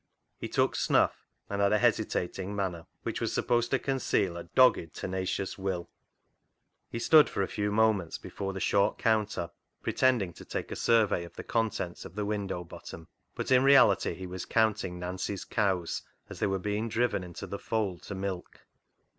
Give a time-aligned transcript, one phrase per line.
[0.39, 4.95] He took snuff, and had a hesitating manner, which was supposed to conceal a dogged,
[4.95, 5.91] tenacious will.
[6.89, 9.51] He stood for a few moments before the short counter
[9.83, 14.15] pretending to take a survey of the contents of the window bottom, but in reality
[14.15, 18.61] he was counting Nancy's cows as they were being driven into the Fold to milk.